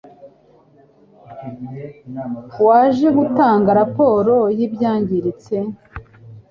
[2.65, 5.55] Waje gutanga raporo yibyangiritse?